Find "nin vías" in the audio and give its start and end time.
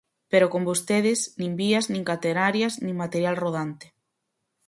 1.39-1.85